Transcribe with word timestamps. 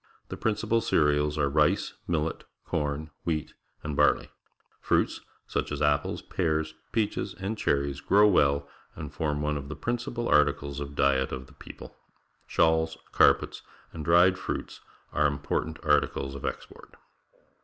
The 0.29 0.35
principal 0.35 0.81
cereals 0.81 1.37
are 1.37 1.47
rice, 1.47 1.93
millet, 2.07 2.43
corn, 2.65 3.11
wheat, 3.23 3.53
and 3.83 3.95
barley. 3.95 4.31
Fruits, 4.79 5.21
such 5.45 5.71
as 5.71 5.79
apples, 5.79 6.23
pears, 6.23 6.73
peaches, 6.91 7.35
and 7.35 7.55
cherries, 7.55 8.01
grow 8.01 8.27
well 8.27 8.67
and 8.95 9.13
form 9.13 9.43
one 9.43 9.57
of 9.57 9.69
the 9.69 9.75
principal 9.75 10.27
articles 10.27 10.79
of 10.79 10.95
diet 10.95 11.31
of 11.31 11.45
the 11.45 11.53
people. 11.53 11.95
Shawls, 12.47 12.97
carpets, 13.11 13.61
and 13.93 14.03
dried 14.03 14.39
fruits 14.39 14.81
are 15.13 15.27
important 15.27 15.77
articles 15.85 16.33
of 16.33 16.45
export. 16.47 16.95